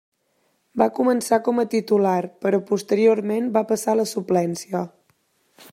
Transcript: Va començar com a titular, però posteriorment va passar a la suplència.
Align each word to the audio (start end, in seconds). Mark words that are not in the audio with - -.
Va 0.81 0.87
començar 0.99 1.39
com 1.47 1.61
a 1.63 1.67
titular, 1.73 2.15
però 2.45 2.61
posteriorment 2.71 3.53
va 3.59 3.63
passar 3.73 3.95
a 3.95 4.01
la 4.03 4.11
suplència. 4.15 4.85